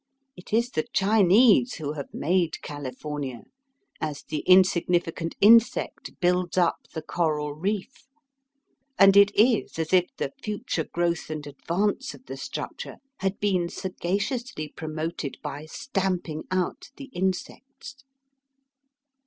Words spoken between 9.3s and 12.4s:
is as if the future growth and advance of the